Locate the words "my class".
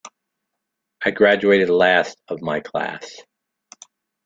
2.41-3.07